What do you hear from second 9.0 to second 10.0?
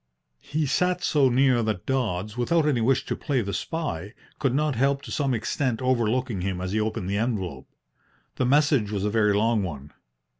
a very long one.